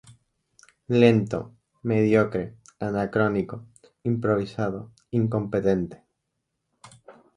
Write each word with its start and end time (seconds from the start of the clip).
Lento, 0.87 1.53
mediocre, 1.83 2.55
anacrónico, 2.79 3.67
improvisado, 4.03 4.89
incompetente". 5.11 6.03